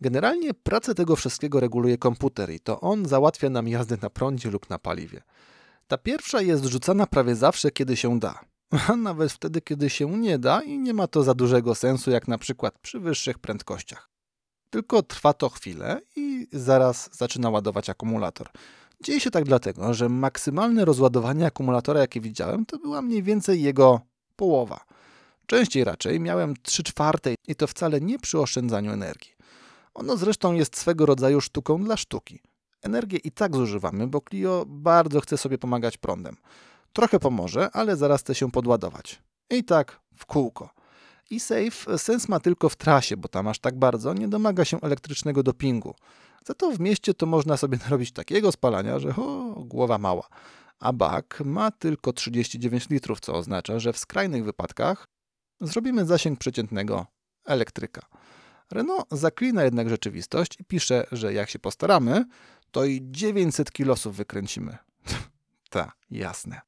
[0.00, 4.70] Generalnie pracę tego wszystkiego reguluje komputer i to on załatwia nam jazdę na prądzie lub
[4.70, 5.22] na paliwie.
[5.86, 8.51] Ta pierwsza jest rzucana prawie zawsze, kiedy się da
[8.96, 12.38] nawet wtedy, kiedy się nie da i nie ma to za dużego sensu, jak na
[12.38, 14.08] przykład przy wyższych prędkościach.
[14.70, 18.48] Tylko trwa to chwilę i zaraz zaczyna ładować akumulator.
[19.02, 24.00] Dzieje się tak dlatego, że maksymalne rozładowanie akumulatora, jakie widziałem, to była mniej więcej jego
[24.36, 24.84] połowa.
[25.46, 29.32] Częściej raczej miałem 3 czwarte i to wcale nie przy oszczędzaniu energii.
[29.94, 32.40] Ono zresztą jest swego rodzaju sztuką dla sztuki.
[32.82, 36.36] Energię i tak zużywamy, bo Clio bardzo chce sobie pomagać prądem.
[36.92, 39.22] Trochę pomoże, ale zaraz chce się podładować.
[39.50, 40.70] I tak w kółko.
[41.30, 44.80] I safe sens ma tylko w trasie, bo tam aż tak bardzo nie domaga się
[44.80, 45.94] elektrycznego dopingu.
[46.46, 50.28] Za to w mieście to można sobie narobić takiego spalania, że o, głowa mała.
[50.78, 55.08] A bak ma tylko 39 litrów, co oznacza, że w skrajnych wypadkach
[55.60, 57.06] zrobimy zasięg przeciętnego
[57.44, 58.02] elektryka.
[58.70, 62.24] Renault zaklina jednak rzeczywistość i pisze, że jak się postaramy,
[62.70, 64.78] to i 900 kilosów wykręcimy.
[65.70, 66.60] Ta, jasne.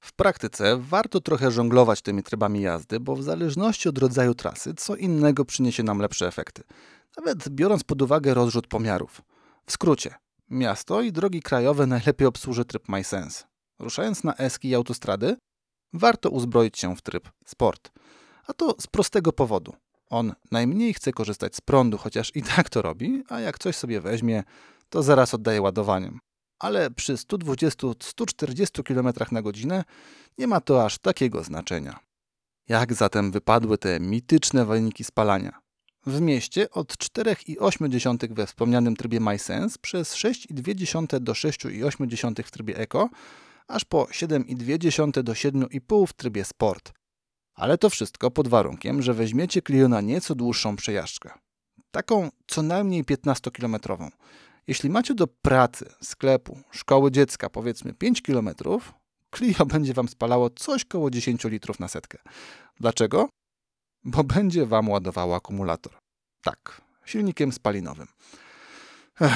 [0.00, 4.96] W praktyce warto trochę żonglować tymi trybami jazdy, bo w zależności od rodzaju trasy, co
[4.96, 6.62] innego przyniesie nam lepsze efekty.
[7.16, 9.22] Nawet biorąc pod uwagę rozrzut pomiarów.
[9.66, 10.14] W skrócie,
[10.50, 13.44] miasto i drogi krajowe najlepiej obsłuży tryb MySense.
[13.78, 15.36] Ruszając na eski i autostrady,
[15.92, 17.90] warto uzbroić się w tryb Sport.
[18.46, 19.72] A to z prostego powodu.
[20.10, 24.00] On najmniej chce korzystać z prądu, chociaż i tak to robi, a jak coś sobie
[24.00, 24.44] weźmie,
[24.88, 26.20] to zaraz oddaje ładowaniem
[26.60, 29.84] ale przy 120-140 km na godzinę
[30.38, 32.00] nie ma to aż takiego znaczenia.
[32.68, 35.60] Jak zatem wypadły te mityczne wyniki spalania?
[36.06, 43.08] W mieście od 4,8 we wspomnianym trybie MySense przez 6,2 do 6,8 w trybie Eco,
[43.68, 46.92] aż po 7,2 do 7,5 w trybie Sport.
[47.54, 51.30] Ale to wszystko pod warunkiem, że weźmiecie Clio na nieco dłuższą przejażdżkę.
[51.90, 54.10] Taką co najmniej 15-kilometrową.
[54.70, 58.50] Jeśli macie do pracy, sklepu, szkoły dziecka powiedzmy 5 km,
[59.36, 62.18] Clio będzie Wam spalało coś koło 10 litrów na setkę.
[62.80, 63.28] Dlaczego?
[64.04, 65.92] Bo będzie Wam ładowało akumulator.
[66.42, 68.06] Tak, silnikiem spalinowym.
[69.20, 69.32] Ech.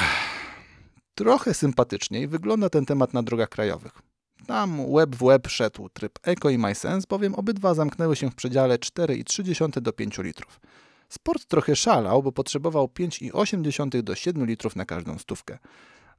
[1.14, 3.92] Trochę sympatyczniej wygląda ten temat na drogach krajowych.
[4.46, 8.78] Tam web w web szedł tryb Eco i MySense, bowiem obydwa zamknęły się w przedziale
[8.78, 10.60] 4,3 do 5 litrów.
[11.08, 15.58] Sport trochę szalał, bo potrzebował 5,8 do 7 litrów na każdą stówkę.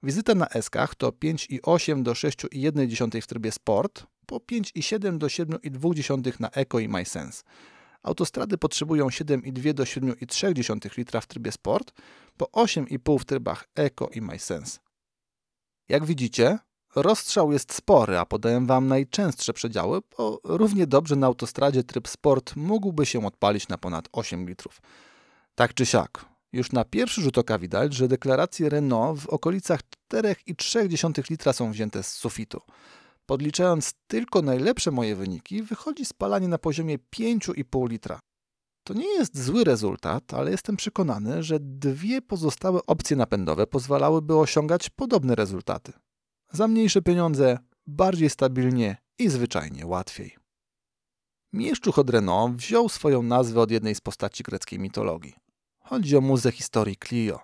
[0.04, 6.50] Wizyta na Eskach to 5,8 do 6,1 w trybie Sport, po 5,7 do 7,2 na
[6.50, 7.44] Eco i MySense.
[8.04, 11.94] Autostrady potrzebują 7,2 do 7,3 litra w trybie Sport,
[12.38, 14.80] po 8,5 w trybach Eco i MySense.
[15.90, 16.60] Jak widzicie,
[16.96, 22.56] rozstrzał jest spory, a podaję Wam najczęstsze przedziały, bo równie dobrze na autostradzie tryb Sport
[22.56, 24.82] mógłby się odpalić na ponad 8 litrów.
[25.56, 29.80] Tak czy siak, już na pierwszy rzut oka widać, że deklaracje Renault w okolicach
[30.14, 32.62] 4,3 litra są wzięte z sufitu.
[33.26, 38.20] Podliczając tylko najlepsze moje wyniki, wychodzi spalanie na poziomie 5,5 litra.
[38.84, 44.90] To nie jest zły rezultat, ale jestem przekonany, że dwie pozostałe opcje napędowe pozwalałyby osiągać
[44.90, 45.94] podobne rezultaty.
[46.56, 50.38] Za mniejsze pieniądze, bardziej stabilnie i zwyczajnie łatwiej.
[51.54, 55.36] Mieszczuch od Renault wziął swoją nazwę od jednej z postaci greckiej mitologii.
[55.80, 57.40] Chodzi o muzę historii Clio.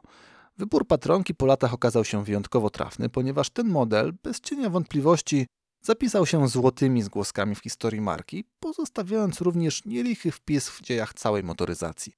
[0.57, 5.47] Wybór patronki po latach okazał się wyjątkowo trafny, ponieważ ten model, bez cienia wątpliwości,
[5.81, 12.13] zapisał się złotymi zgłoskami w historii marki, pozostawiając również nielichy wpis w dziejach całej motoryzacji.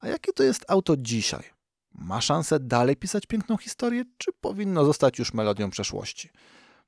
[0.00, 1.57] A jakie to jest auto dzisiaj?
[1.98, 6.30] Ma szansę dalej pisać piękną historię, czy powinno zostać już melodią przeszłości?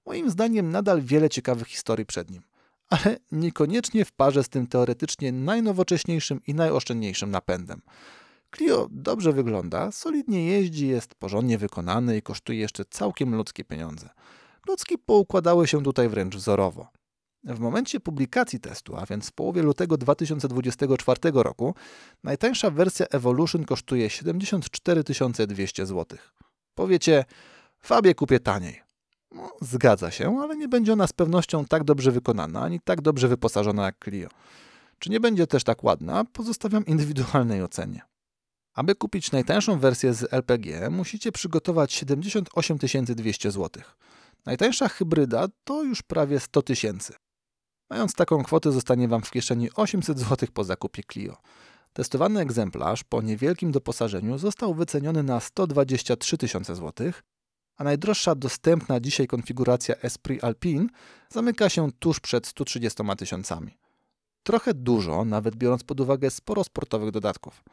[0.07, 2.43] Moim zdaniem nadal wiele ciekawych historii przed nim,
[2.89, 7.83] ale niekoniecznie w parze z tym teoretycznie najnowocześniejszym i najoszczędniejszym napędem.
[8.57, 14.09] Clio dobrze wygląda, solidnie jeździ, jest porządnie wykonany i kosztuje jeszcze całkiem ludzkie pieniądze.
[14.63, 16.89] Klocki poukładały się tutaj wręcz wzorowo.
[17.45, 21.75] W momencie publikacji testu, a więc w połowie lutego 2024 roku,
[22.25, 25.05] najtańsza wersja Evolution kosztuje 74
[25.47, 26.19] 200 zł.
[26.75, 27.25] Powiecie,
[27.83, 28.81] Fabie kupię taniej.
[29.35, 33.29] No, zgadza się, ale nie będzie ona z pewnością tak dobrze wykonana, ani tak dobrze
[33.29, 34.29] wyposażona jak Clio.
[34.99, 38.01] Czy nie będzie też tak ładna, pozostawiam indywidualnej ocenie.
[38.75, 43.83] Aby kupić najtańszą wersję z LPG, musicie przygotować 78 200 zł.
[44.47, 47.15] Najtańsza hybryda to już prawie 100 tysięcy.
[47.91, 51.37] Mając taką kwotę zostanie Wam w kieszeni 800 zł po zakupie Clio.
[51.93, 57.23] Testowany egzemplarz po niewielkim doposażeniu został wyceniony na 123 tysiące złotych,
[57.77, 60.87] a najdroższa dostępna dzisiaj konfiguracja Esprit Alpine
[61.29, 63.79] zamyka się tuż przed 130 tysiącami.
[64.43, 67.65] Trochę dużo, nawet biorąc pod uwagę sporo sportowych dodatków.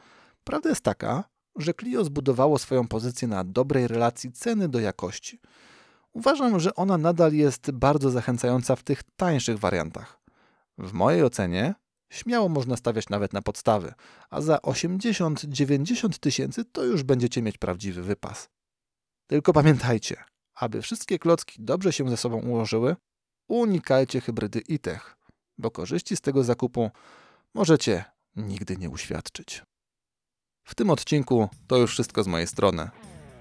[0.44, 1.24] Prawda jest taka,
[1.56, 5.40] że Clio zbudowało swoją pozycję na dobrej relacji ceny do jakości.
[6.18, 10.20] Uważam, że ona nadal jest bardzo zachęcająca w tych tańszych wariantach.
[10.78, 11.76] W mojej ocenie
[12.10, 13.94] śmiało można stawiać nawet na podstawy,
[14.30, 18.50] a za 80-90 tysięcy to już będziecie mieć prawdziwy wypas.
[19.28, 20.24] Tylko pamiętajcie,
[20.56, 22.96] aby wszystkie klocki dobrze się ze sobą ułożyły,
[23.48, 25.18] unikajcie hybrydy ITECH,
[25.58, 26.92] bo korzyści z tego zakupu
[27.54, 28.06] możecie
[28.36, 29.64] nigdy nie uświadczyć.
[30.64, 32.90] W tym odcinku to już wszystko z mojej strony.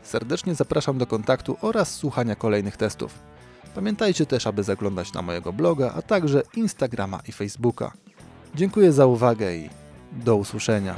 [0.06, 3.18] Serdecznie zapraszam do kontaktu oraz słuchania kolejnych testów.
[3.74, 7.92] Pamiętajcie też, aby zaglądać na mojego bloga, a także Instagrama i Facebooka.
[8.54, 9.70] Dziękuję za uwagę i
[10.12, 10.94] do usłyszenia.